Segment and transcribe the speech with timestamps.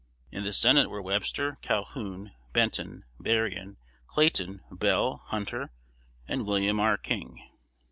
[0.31, 3.77] In the Senate were Webster, Calhoun, Benton, Berrien,
[4.07, 5.69] Clayton, Bell, Hunter,
[6.27, 6.97] and William R.
[6.97, 7.39] King.